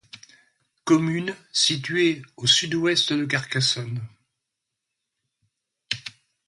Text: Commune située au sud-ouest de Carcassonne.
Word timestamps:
Commune 0.83 1.35
située 1.51 2.23
au 2.35 2.47
sud-ouest 2.47 3.13
de 3.13 3.23
Carcassonne. 3.23 4.01